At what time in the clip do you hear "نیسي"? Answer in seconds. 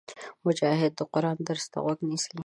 2.09-2.37